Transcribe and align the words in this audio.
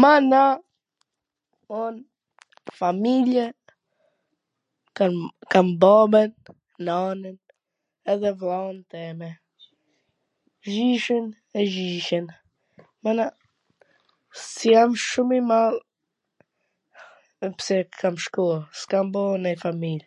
Mana, 0.00 0.42
un 1.82 1.94
familjen 2.80 3.54
kam 5.54 5.68
babwn, 5.84 6.30
nanwn, 6.88 7.22
edhe 8.14 8.30
vllaun 8.42 8.78
teme, 8.92 9.30
gjyshin 10.70 11.26
dhe 11.52 11.60
gjyshen, 11.72 12.26
mana, 13.08 13.26
s 14.42 14.52
jam 14.74 14.90
shum 15.06 15.28
i 15.40 15.40
madh 15.50 15.80
pse 17.58 17.76
kam 18.02 18.14
shkoll, 18.26 18.62
kam 18.94 19.06
bo 19.14 19.22
nonj 19.42 19.58
familje, 19.64 20.06